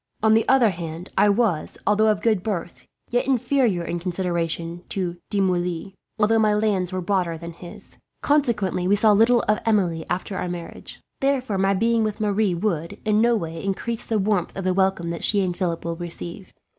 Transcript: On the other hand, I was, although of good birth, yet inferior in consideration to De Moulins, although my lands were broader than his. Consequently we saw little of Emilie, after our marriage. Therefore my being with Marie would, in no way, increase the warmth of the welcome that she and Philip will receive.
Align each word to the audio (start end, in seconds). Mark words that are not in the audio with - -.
On 0.23 0.33
the 0.33 0.47
other 0.49 0.71
hand, 0.71 1.09
I 1.15 1.29
was, 1.29 1.77
although 1.85 2.09
of 2.09 2.23
good 2.23 2.41
birth, 2.41 2.87
yet 3.11 3.27
inferior 3.27 3.83
in 3.83 3.99
consideration 3.99 4.81
to 4.89 5.17
De 5.29 5.39
Moulins, 5.39 5.93
although 6.17 6.39
my 6.39 6.55
lands 6.55 6.91
were 6.91 7.01
broader 7.03 7.37
than 7.37 7.51
his. 7.53 7.99
Consequently 8.23 8.87
we 8.87 8.95
saw 8.95 9.11
little 9.11 9.41
of 9.43 9.59
Emilie, 9.63 10.07
after 10.09 10.37
our 10.37 10.49
marriage. 10.49 10.99
Therefore 11.19 11.59
my 11.59 11.75
being 11.75 12.03
with 12.03 12.19
Marie 12.19 12.55
would, 12.55 12.97
in 13.05 13.21
no 13.21 13.35
way, 13.35 13.63
increase 13.63 14.03
the 14.07 14.17
warmth 14.17 14.57
of 14.57 14.63
the 14.63 14.73
welcome 14.73 15.09
that 15.09 15.23
she 15.23 15.43
and 15.43 15.55
Philip 15.55 15.85
will 15.85 15.97
receive. 15.97 16.51